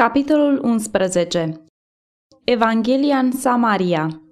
[0.00, 1.64] Capitolul 11
[2.44, 4.22] Evanghelia în Samaria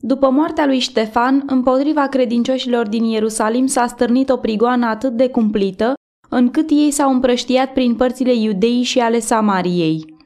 [0.00, 5.94] După moartea lui Ștefan, împotriva credincioșilor din Ierusalim s-a stârnit o prigoană atât de cumplită,
[6.28, 10.16] încât ei s-au împrăștiat prin părțile iudeii și ale Samariei.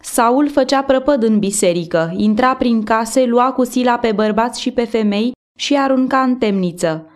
[0.00, 4.84] Saul făcea prăpăd în biserică, intra prin case, lua cu sila pe bărbați și pe
[4.84, 7.06] femei și arunca în temniță.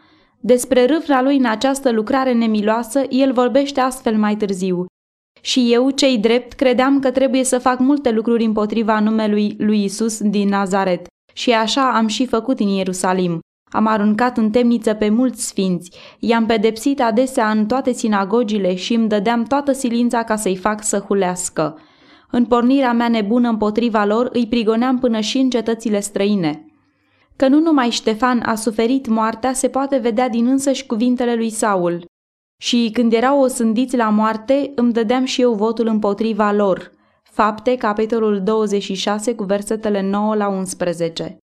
[0.40, 4.86] Despre râvra lui în această lucrare nemiloasă, el vorbește astfel mai târziu.
[5.40, 10.20] Și eu, cei drept, credeam că trebuie să fac multe lucruri împotriva numelui lui Isus
[10.20, 11.06] din Nazaret.
[11.32, 13.40] Și așa am și făcut în Ierusalim.
[13.70, 19.08] Am aruncat în temniță pe mulți sfinți, i-am pedepsit adesea în toate sinagogile și îmi
[19.08, 21.78] dădeam toată silința ca să-i fac să hulească.
[22.30, 26.64] În pornirea mea nebună împotriva lor îi prigoneam până și în cetățile străine.
[27.36, 32.04] Că nu numai Ștefan a suferit moartea se poate vedea din însăși cuvintele lui Saul.
[32.62, 36.92] Și când erau osândiți la moarte, îmi dădeam și eu votul împotriva lor.
[37.22, 41.38] Fapte, capitolul 26, cu versetele 9 la 11.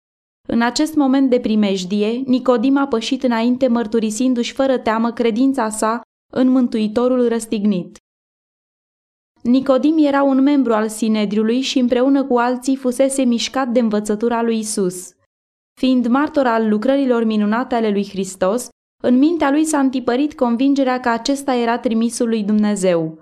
[0.47, 6.01] În acest moment de primejdie, Nicodim a pășit înainte mărturisindu-și fără teamă credința sa
[6.33, 7.97] în Mântuitorul răstignit.
[9.41, 14.57] Nicodim era un membru al Sinedriului și împreună cu alții fusese mișcat de învățătura lui
[14.57, 15.11] Isus.
[15.79, 18.69] Fiind martor al lucrărilor minunate ale lui Hristos,
[19.01, 23.19] în mintea lui s-a întipărit convingerea că acesta era trimisul lui Dumnezeu.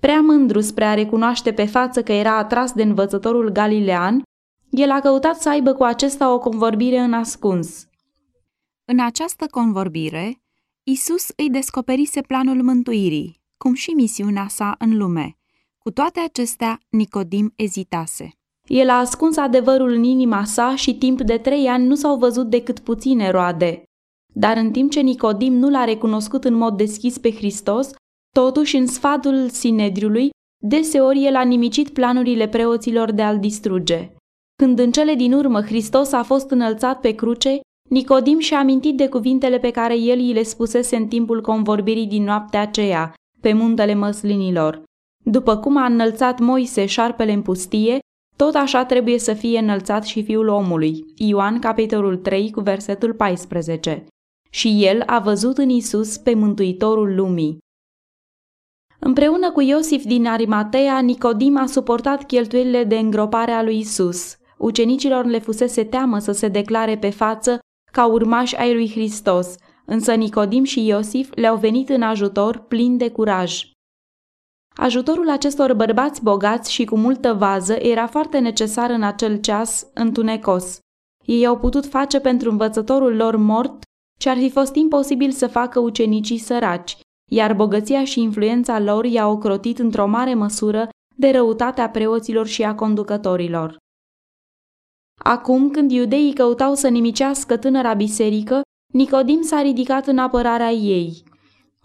[0.00, 4.22] Prea mândru spre a recunoaște pe față că era atras de învățătorul galilean,
[4.70, 7.86] el a căutat să aibă cu acesta o convorbire în ascuns.
[8.84, 10.42] În această convorbire,
[10.82, 15.36] Isus îi descoperise planul mântuirii, cum și misiunea sa în lume.
[15.78, 18.30] Cu toate acestea, Nicodim ezitase.
[18.64, 22.50] El a ascuns adevărul în inima sa și timp de trei ani nu s-au văzut
[22.50, 23.82] decât puține roade.
[24.38, 27.90] Dar în timp ce Nicodim nu l-a recunoscut în mod deschis pe Hristos,
[28.34, 30.30] totuși în sfatul Sinedriului,
[30.64, 34.12] deseori el a nimicit planurile preoților de a-l distruge.
[34.62, 39.08] Când în cele din urmă Hristos a fost înălțat pe cruce, Nicodim și-a amintit de
[39.08, 43.94] cuvintele pe care el îi le spusese în timpul convorbirii din noaptea aceea, pe muntele
[43.94, 44.82] măslinilor.
[45.24, 47.98] După cum a înălțat Moise șarpele în pustie,
[48.36, 51.04] tot așa trebuie să fie înălțat și fiul omului.
[51.16, 54.06] Ioan, capitolul 3, cu versetul 14.
[54.50, 57.58] Și el a văzut în Isus pe Mântuitorul lumii.
[58.98, 64.36] Împreună cu Iosif din Arimatea, Nicodim a suportat cheltuielile de îngropare a lui Isus.
[64.58, 67.58] Ucenicilor le fusese teamă să se declare pe față
[67.92, 69.54] ca urmași ai lui Hristos,
[69.86, 73.70] însă Nicodim și Iosif le-au venit în ajutor plin de curaj.
[74.76, 80.78] Ajutorul acestor bărbați bogați și cu multă vază era foarte necesar în acel ceas întunecos.
[81.24, 83.82] Ei au putut face pentru învățătorul lor mort
[84.18, 86.96] ce ar fi fost imposibil să facă ucenicii săraci,
[87.30, 92.74] iar bogăția și influența lor i-a ocrotit într-o mare măsură de răutatea preoților și a
[92.74, 93.76] conducătorilor.
[95.24, 98.60] Acum, când iudeii căutau să nimicească tânăra biserică,
[98.92, 101.22] Nicodim s-a ridicat în apărarea ei.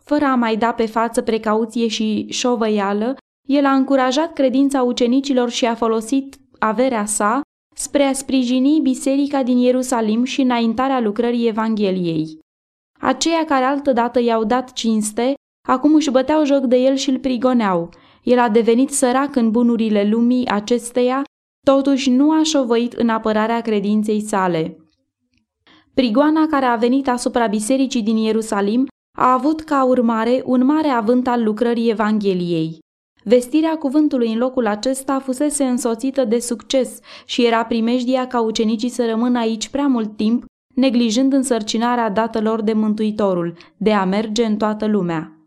[0.03, 3.15] Fără a mai da pe față precauție și șovăială,
[3.47, 7.41] el a încurajat credința ucenicilor și a folosit averea sa
[7.83, 12.39] spre a sprijini biserica din Ierusalim și înaintarea lucrării Evangheliei.
[12.99, 15.33] Aceia care altădată i-au dat cinste,
[15.67, 17.89] acum își băteau joc de el și îl prigoneau.
[18.23, 21.23] El a devenit sărac în bunurile lumii acesteia,
[21.65, 24.77] totuși nu a șovăit în apărarea credinței sale.
[25.93, 31.27] Prigoana care a venit asupra bisericii din Ierusalim a avut ca urmare un mare avânt
[31.27, 32.82] al lucrării Evangheliei.
[33.23, 39.05] Vestirea cuvântului în locul acesta fusese însoțită de succes și era primejdia ca ucenicii să
[39.09, 40.43] rămână aici prea mult timp,
[40.75, 45.37] neglijând însărcinarea datelor de Mântuitorul, de a merge în toată lumea.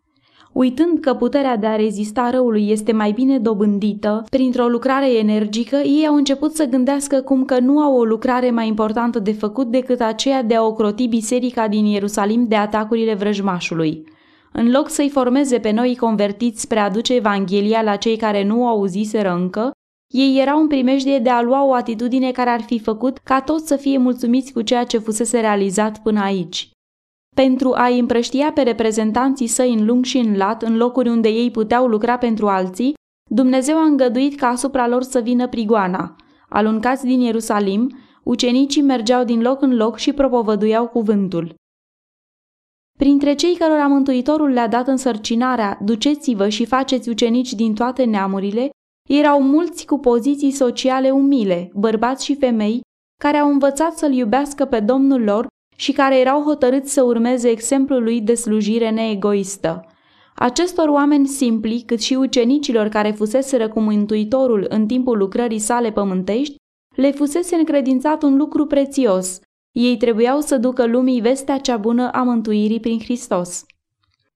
[0.52, 6.06] Uitând că puterea de a rezista răului este mai bine dobândită printr-o lucrare energică, ei
[6.06, 10.00] au început să gândească cum că nu au o lucrare mai importantă de făcut decât
[10.00, 14.04] aceea de a ocroti biserica din Ierusalim de atacurile vrăjmașului.
[14.58, 18.62] În loc să-i formeze pe noi convertiți spre a aduce Evanghelia la cei care nu
[18.62, 19.70] o auziseră încă,
[20.14, 23.66] ei erau în primejdie de a lua o atitudine care ar fi făcut ca toți
[23.66, 26.70] să fie mulțumiți cu ceea ce fusese realizat până aici.
[27.34, 31.50] Pentru a-i împrăștia pe reprezentanții săi în lung și în lat, în locuri unde ei
[31.50, 32.94] puteau lucra pentru alții,
[33.30, 36.16] Dumnezeu a îngăduit ca asupra lor să vină prigoana.
[36.48, 41.54] Aluncați din Ierusalim, ucenicii mergeau din loc în loc și propovăduiau cuvântul.
[42.96, 48.70] Printre cei cărora Mântuitorul le-a dat însărcinarea, duceți-vă și faceți ucenici din toate neamurile,
[49.08, 52.80] erau mulți cu poziții sociale umile, bărbați și femei,
[53.22, 55.46] care au învățat să-L iubească pe Domnul lor
[55.76, 59.84] și care erau hotărâți să urmeze exemplul lui de slujire neegoistă.
[60.34, 66.56] Acestor oameni simpli, cât și ucenicilor care fuseseră cu Mântuitorul în timpul lucrării sale pământești,
[66.96, 69.40] le fusese încredințat un lucru prețios.
[69.76, 73.64] Ei trebuiau să ducă lumii vestea cea bună a mântuirii prin Hristos.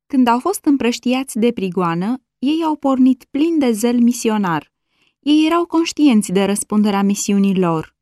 [0.07, 4.73] Când au fost împrăștiați de prigoană, ei au pornit plin de zel misionar.
[5.21, 7.97] Ei erau conștienți de răspunderea misiunii lor.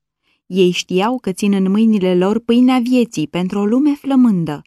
[0.47, 4.63] Ei știau că țin în mâinile lor pâinea vieții pentru o lume flămândă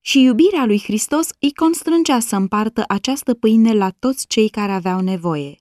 [0.00, 5.00] și iubirea lui Hristos îi constrângea să împartă această pâine la toți cei care aveau
[5.00, 5.56] nevoie.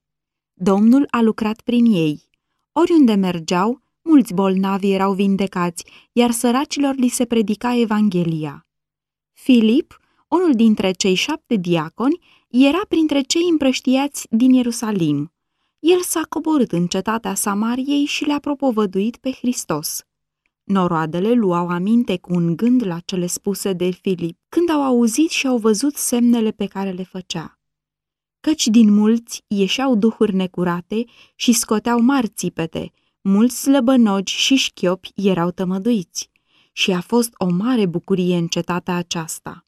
[0.54, 2.30] Domnul a lucrat prin ei.
[2.72, 8.66] Oriunde mergeau, mulți bolnavi erau vindecați, iar săracilor li se predica Evanghelia.
[9.32, 12.20] Filip, unul dintre cei șapte diaconi,
[12.50, 15.32] era printre cei împrăștiați din Ierusalim.
[15.80, 20.04] El s-a coborât în cetatea Samariei și le-a propovăduit pe Hristos.
[20.64, 25.48] Noroadele luau aminte cu un gând la cele spuse de Filip, când au auzit și
[25.48, 27.60] au văzut semnele pe care le făcea.
[28.40, 31.06] Căci din mulți ieșeau duhuri necurate
[31.36, 36.30] și scoteau marți țipete, mulți slăbănogi și șchiopi erau tămăduiți,
[36.72, 39.66] și a fost o mare bucurie în cetatea aceasta.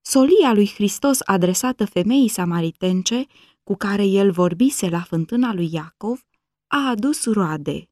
[0.00, 3.26] Solia lui Hristos adresată femeii samaritence,
[3.62, 6.24] cu care el vorbise la fântâna lui Iacov,
[6.66, 7.88] a adus roade.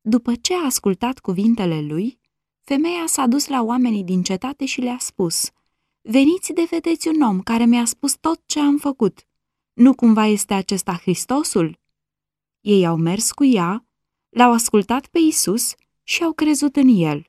[0.00, 2.18] După ce a ascultat cuvintele lui,
[2.60, 5.50] femeia s-a dus la oamenii din cetate și le-a spus,
[6.02, 9.26] Veniți de vedeți un om care mi-a spus tot ce am făcut.
[9.72, 11.79] Nu cumva este acesta Hristosul?
[12.60, 13.84] Ei au mers cu ea,
[14.28, 17.24] l-au ascultat pe Isus și au crezut în el.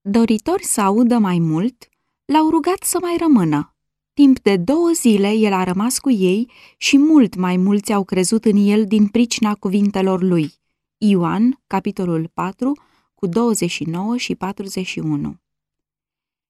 [0.00, 1.88] Doritori să audă mai mult,
[2.24, 3.74] l-au rugat să mai rămână.
[4.12, 8.44] Timp de două zile el a rămas cu ei și mult mai mulți au crezut
[8.44, 10.52] în el din pricina cuvintelor lui.
[10.98, 12.76] Ioan, capitolul 4,
[13.14, 15.36] cu 29 și 41.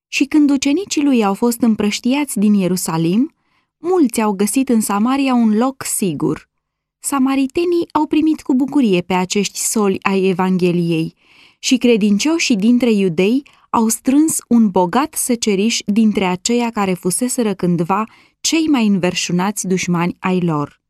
[0.06, 3.34] Și când ucenicii lui au fost împrăștiați din Ierusalim,
[3.76, 6.49] mulți au găsit în Samaria un loc sigur.
[7.02, 11.14] Samaritenii au primit cu bucurie pe acești soli ai Evangheliei
[11.58, 18.04] și credincioșii dintre iudei au strâns un bogat seceriș dintre aceia care fuseseră cândva
[18.40, 20.80] cei mai înverșunați dușmani ai lor.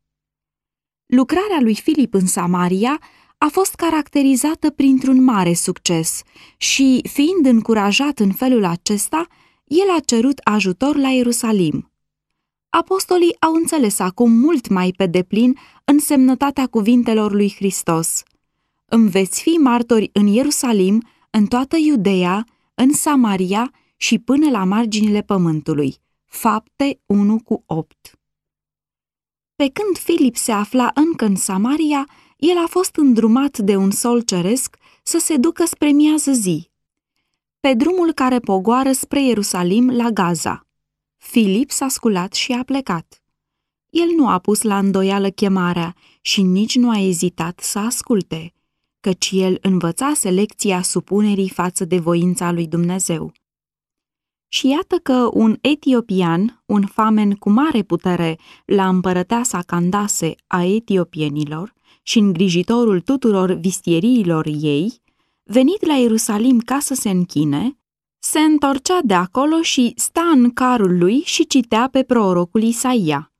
[1.07, 3.01] Lucrarea lui Filip în Samaria
[3.39, 6.23] a fost caracterizată printr-un mare succes
[6.57, 9.27] și, fiind încurajat în felul acesta,
[9.65, 11.90] el a cerut ajutor la Ierusalim.
[12.71, 18.23] Apostolii au înțeles acum mult mai pe deplin însemnătatea cuvintelor lui Hristos.
[18.85, 22.45] Îmi veți fi martori în Ierusalim, în toată Iudeea,
[22.75, 25.97] în Samaria și până la marginile pământului.
[26.25, 28.19] Fapte 1 cu 8
[29.57, 34.21] Pe când Filip se afla încă în Samaria, el a fost îndrumat de un sol
[34.21, 36.71] ceresc să se ducă spre miază zi,
[37.61, 40.70] pe drumul care pogoară spre Ierusalim la Gaza.
[41.21, 43.23] Filip s-a sculat și a plecat.
[43.91, 48.53] El nu a pus la îndoială chemarea și nici nu a ezitat să asculte,
[49.01, 53.33] căci el învățase lecția supunerii față de voința lui Dumnezeu.
[54.49, 61.75] Și iată că un etiopian, un famen cu mare putere la împărăteasa Candase a etiopienilor,
[62.03, 65.03] și îngrijitorul tuturor vistieriilor ei,
[65.43, 67.80] venit la Ierusalim ca să se închine,
[68.23, 73.33] se întorcea de acolo și sta în carul lui și citea pe prorocul Isaia.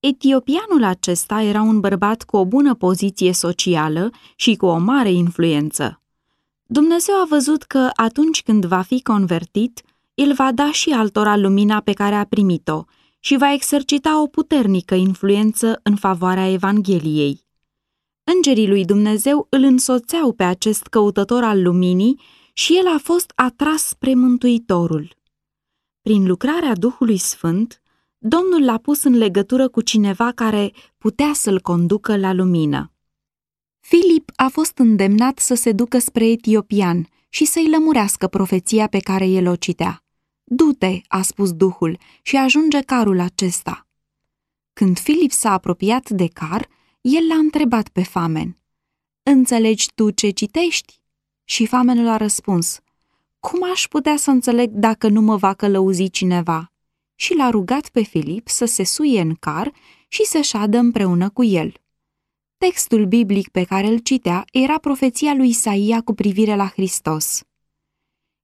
[0.00, 6.02] Etiopianul acesta era un bărbat cu o bună poziție socială și cu o mare influență.
[6.66, 9.82] Dumnezeu a văzut că atunci când va fi convertit,
[10.14, 12.84] el va da și altora lumina pe care a primit-o
[13.20, 17.44] și va exercita o puternică influență în favoarea Evangheliei.
[18.24, 22.20] Îngerii lui Dumnezeu îl însoțeau pe acest căutător al luminii
[22.52, 25.16] și el a fost atras spre Mântuitorul.
[26.02, 27.82] Prin lucrarea Duhului Sfânt,
[28.18, 32.92] Domnul l-a pus în legătură cu cineva care putea să-l conducă la lumină.
[33.80, 39.26] Filip a fost îndemnat să se ducă spre Etiopian și să-i lămurească profeția pe care
[39.26, 40.04] el o citea.
[40.44, 43.86] Du-te, a spus Duhul, și ajunge carul acesta.
[44.72, 46.68] Când Filip s-a apropiat de car,
[47.00, 48.56] el l-a întrebat pe famen,
[49.22, 51.01] Înțelegi tu ce citești?
[51.44, 52.80] Și famenul a răspuns,
[53.40, 56.72] Cum aș putea să înțeleg dacă nu mă va călăuzi cineva?
[57.14, 59.72] Și l-a rugat pe Filip să se suie în car
[60.08, 61.72] și să șadă împreună cu el.
[62.58, 67.42] Textul biblic pe care îl citea era profeția lui Isaia cu privire la Hristos.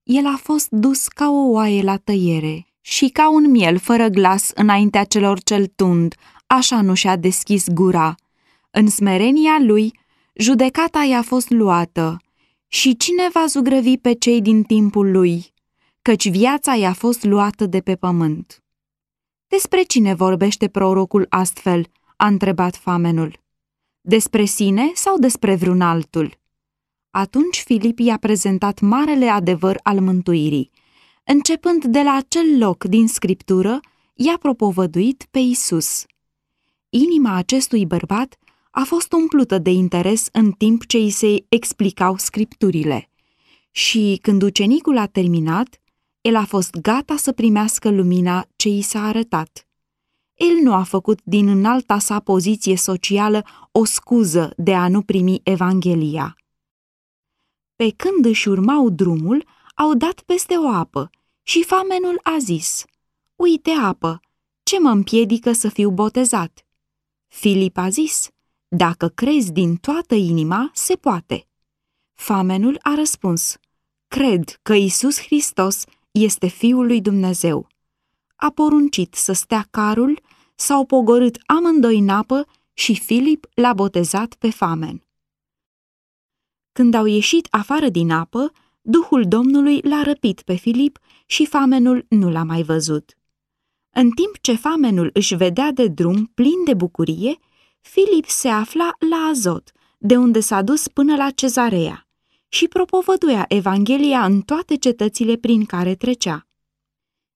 [0.02, 4.50] El a fost dus ca o oaie la tăiere și ca un miel fără glas
[4.54, 6.14] înaintea celor cel tund,
[6.46, 8.14] așa nu și-a deschis gura–
[8.70, 10.00] în smerenia lui,
[10.34, 12.16] judecata i-a fost luată
[12.68, 15.52] și cine va zugrăvi pe cei din timpul lui,
[16.02, 18.62] căci viața i-a fost luată de pe pământ.
[19.46, 21.86] Despre cine vorbește prorocul astfel?
[22.16, 23.40] a întrebat famenul.
[24.00, 26.38] Despre sine sau despre vreun altul?
[27.10, 30.70] Atunci Filip i-a prezentat marele adevăr al mântuirii.
[31.24, 33.80] Începând de la acel loc din scriptură,
[34.14, 36.04] i-a propovăduit pe Isus.
[36.88, 38.38] Inima acestui bărbat
[38.70, 43.10] a fost umplută de interes în timp ce îi se explicau scripturile.
[43.70, 45.80] Și când ucenicul a terminat,
[46.20, 49.66] el a fost gata să primească lumina ce i s-a arătat.
[50.34, 55.40] El nu a făcut din înalta sa poziție socială o scuză de a nu primi
[55.42, 56.36] Evanghelia.
[57.76, 59.44] Pe când își urmau drumul,
[59.74, 61.10] au dat peste o apă
[61.42, 62.84] și famenul a zis,
[63.36, 64.20] Uite apă,
[64.62, 66.66] ce mă împiedică să fiu botezat?
[67.26, 68.28] Filip a zis,
[68.68, 71.46] Dacă crezi din toată inima, se poate.
[72.14, 73.56] Famenul a răspuns,
[74.08, 77.66] Cred că Isus Hristos este Fiul lui Dumnezeu.
[78.36, 80.20] A poruncit să stea carul,
[80.54, 85.02] s-au pogorât amândoi în apă și Filip l-a botezat pe famen.
[86.72, 92.30] Când au ieșit afară din apă, Duhul Domnului l-a răpit pe Filip și famenul nu
[92.30, 93.16] l-a mai văzut.
[93.90, 97.38] În timp ce famenul își vedea de drum plin de bucurie,
[97.90, 102.06] Filip se afla la Azot, de unde s-a dus până la cezarea
[102.48, 106.46] și propovăduia Evanghelia în toate cetățile prin care trecea.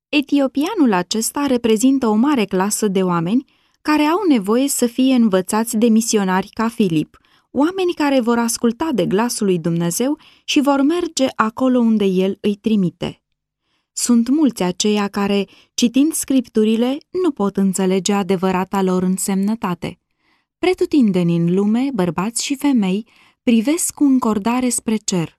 [0.09, 3.45] Etiopianul acesta reprezintă o mare clasă de oameni
[3.83, 7.17] care au nevoie să fie învățați de misionari ca Filip,
[7.51, 12.55] oameni care vor asculta de glasul lui Dumnezeu și vor merge acolo unde El îi
[12.55, 13.23] trimite.
[13.93, 19.97] Sunt mulți aceia care, citind scripturile, nu pot înțelege adevărata lor însemnătate.
[20.63, 23.07] Pretutindeni în lume, bărbați și femei,
[23.43, 25.39] privesc cu încordare spre cer.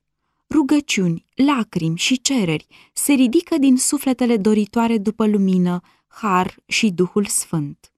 [0.50, 7.92] Rugăciuni, lacrimi și cereri se ridică din sufletele doritoare după lumină, har și Duhul Sfânt.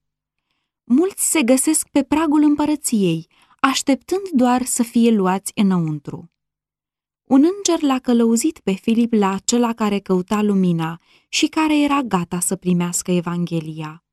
[0.84, 3.26] Mulți se găsesc pe pragul împărăției,
[3.60, 6.30] așteptând doar să fie luați înăuntru.
[7.24, 12.40] Un înger l-a călăuzit pe Filip la acela care căuta lumina și care era gata
[12.40, 14.05] să primească Evanghelia.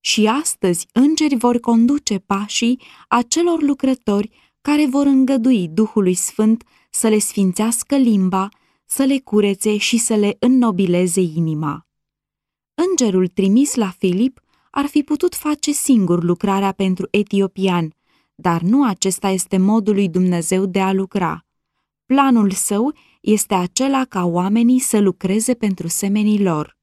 [0.00, 4.30] Și astăzi îngeri vor conduce pașii acelor lucrători
[4.60, 8.48] care vor îngădui Duhului Sfânt să le sfințească limba,
[8.84, 11.86] să le curețe și să le înnobileze inima.
[12.74, 14.40] Îngerul trimis la Filip
[14.70, 17.94] ar fi putut face singur lucrarea pentru etiopian,
[18.34, 21.46] dar nu acesta este modul lui Dumnezeu de a lucra.
[22.06, 26.78] Planul său este acela ca oamenii să lucreze pentru semenii lor.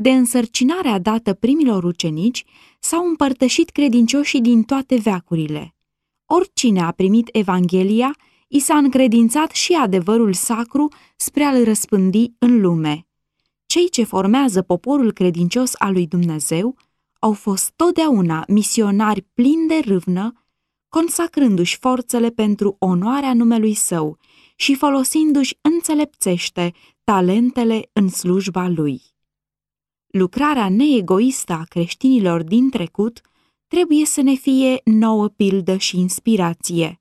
[0.00, 2.44] De însărcinarea dată primilor ucenici
[2.80, 5.74] s-au împărtășit credincioșii din toate veacurile.
[6.26, 8.16] Oricine a primit Evanghelia,
[8.48, 13.06] i s-a încredințat și adevărul sacru spre a-l răspândi în lume.
[13.66, 16.76] Cei ce formează poporul credincios al lui Dumnezeu
[17.18, 20.32] au fost totdeauna misionari plini de râvnă,
[20.88, 24.18] consacrându-și forțele pentru onoarea numelui său
[24.56, 26.72] și folosindu-și înțelepțește
[27.04, 29.16] talentele în slujba lui.
[30.10, 33.20] Lucrarea neegoistă a creștinilor din trecut
[33.66, 37.00] trebuie să ne fie nouă pildă și inspirație.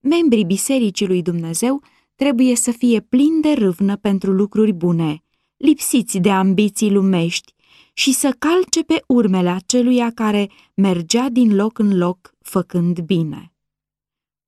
[0.00, 1.82] Membrii Bisericii lui Dumnezeu
[2.14, 5.22] trebuie să fie plini de râvnă pentru lucruri bune,
[5.56, 7.54] lipsiți de ambiții lumești
[7.92, 13.52] și să calce pe urmele aceluia care mergea din loc în loc făcând bine.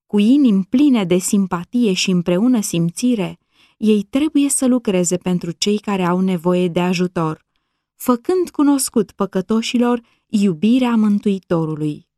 [0.07, 3.39] Cu inimi pline de simpatie și împreună simțire,
[3.77, 7.47] ei trebuie să lucreze pentru cei care au nevoie de ajutor,
[7.99, 12.09] făcând cunoscut păcătoșilor iubirea Mântuitorului.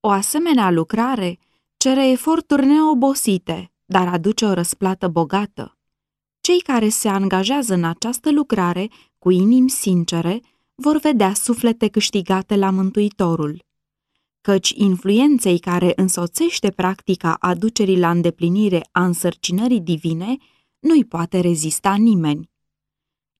[0.00, 1.38] O asemenea lucrare
[1.76, 5.76] cere eforturi neobosite, dar aduce o răsplată bogată.
[6.40, 10.40] Cei care se angajează în această lucrare cu inimi sincere
[10.74, 13.64] vor vedea suflete câștigate la Mântuitorul.
[14.40, 20.36] Căci influenței care însoțește practica aducerii la îndeplinire a însărcinării divine
[20.78, 22.52] nu-i poate rezista nimeni.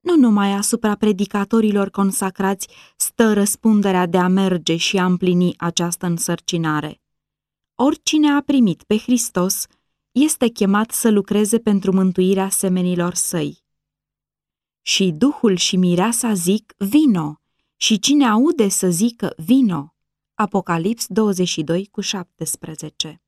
[0.04, 7.00] Nu numai asupra predicatorilor consacrați stă răspunderea de a merge și a împlini această însărcinare.
[7.74, 9.66] Oricine a primit pe Hristos
[10.12, 13.62] este chemat să lucreze pentru mântuirea semenilor săi.
[14.82, 17.40] Și Duhul și Mireasa zic, vino,
[17.76, 19.94] și cine aude să zică, vino.
[20.34, 23.22] Apocalips 22 cu 17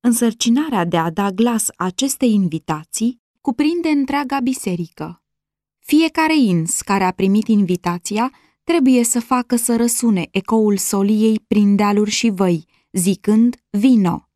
[0.00, 5.22] Însărcinarea de a da glas acestei invitații cuprinde întreaga biserică.
[5.78, 8.32] Fiecare ins care a primit invitația
[8.64, 14.28] trebuie să facă să răsune ecoul soliei prin dealuri și văi, zicând vino.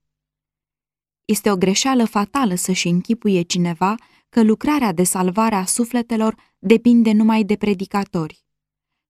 [1.25, 3.95] Este o greșeală fatală să-și închipuie cineva
[4.29, 8.45] că lucrarea de salvare a sufletelor depinde numai de predicatori.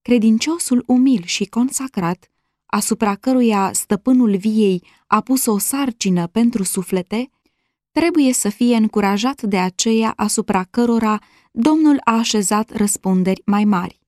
[0.03, 2.31] Credinciosul umil și consacrat,
[2.67, 7.31] asupra căruia stăpânul viei a pus o sarcină pentru suflete,
[8.01, 11.19] trebuie să fie încurajat de aceea asupra cărora
[11.53, 14.01] Domnul a așezat răspunderi mai mari.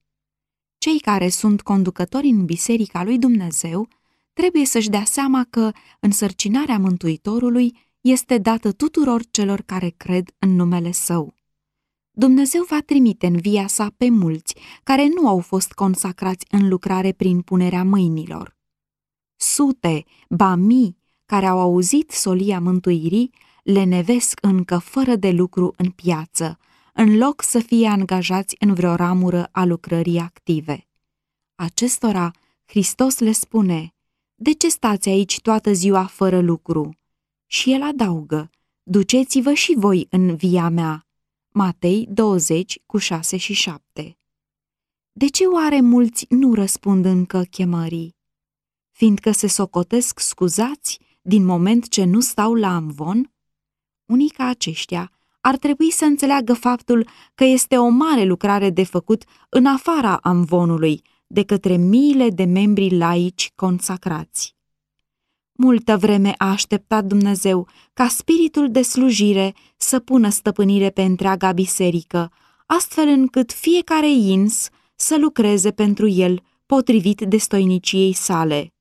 [0.79, 3.89] Cei care sunt conducători în Biserica lui Dumnezeu
[4.33, 10.93] trebuie să-și dea seama că însărcinarea Mântuitorului este dată tuturor celor care cred în numele
[10.93, 11.35] Său.
[12.11, 17.13] Dumnezeu va trimite în via sa pe mulți care nu au fost consacrați în lucrare
[17.13, 18.57] prin punerea mâinilor.
[19.37, 23.31] Sute, ba mii, care au auzit solia mântuirii,
[23.67, 26.59] le nevesc încă fără de lucru în piață,
[26.93, 30.87] în loc să fie angajați în vreo ramură a lucrării active.
[31.55, 32.31] Acestora,
[32.65, 33.95] Hristos le spune,
[34.35, 36.99] De ce stați aici toată ziua fără lucru?"
[37.47, 38.51] Și el adaugă,
[38.83, 41.07] Duceți-vă și voi în via mea.
[41.49, 44.19] Matei 20 cu 6 și 7
[45.13, 48.17] De ce oare mulți nu răspund încă chemării?
[48.91, 53.31] Fiindcă se socotesc scuzați din moment ce nu stau la amvon?
[54.07, 55.11] Unii ca aceștia
[55.41, 61.03] ar trebui să înțeleagă faptul că este o mare lucrare de făcut în afara amvonului
[61.27, 64.55] de către miile de membri laici consacrați.
[65.53, 72.33] Multă vreme a așteptat Dumnezeu ca spiritul de slujire să pună stăpânire pe întreaga biserică,
[72.67, 78.75] astfel încât fiecare ins să lucreze pentru el potrivit destoiniciei sale.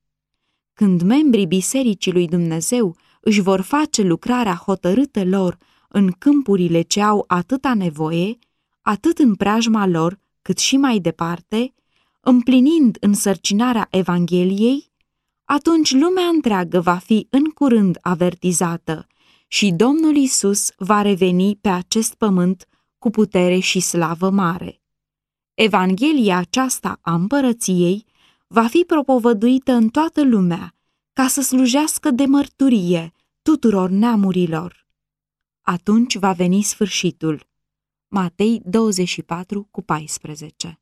[0.72, 2.96] Când membrii bisericii lui Dumnezeu
[3.28, 8.38] își vor face lucrarea hotărâtă lor în câmpurile ce au atâta nevoie,
[8.82, 11.74] atât în preajma lor, cât și mai departe,
[12.20, 14.90] împlinind însărcinarea Evangheliei,
[15.44, 19.06] atunci lumea întreagă va fi în curând avertizată
[19.46, 22.66] și Domnul Isus va reveni pe acest pământ
[22.98, 24.82] cu putere și slavă mare.
[25.54, 28.04] Evanghelia aceasta a împărăției
[28.46, 30.70] va fi propovăduită în toată lumea
[31.12, 33.10] ca să slujească de mărturie
[33.46, 34.86] tuturor neamurilor.
[35.60, 37.46] Atunci va veni sfârșitul.
[38.08, 40.80] Matei 24 cu 14